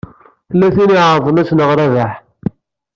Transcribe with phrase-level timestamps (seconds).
[0.49, 2.13] Tella tin iɛerḍen ad tneɣ Rabaḥ.